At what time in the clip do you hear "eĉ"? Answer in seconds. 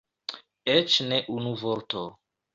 0.75-0.95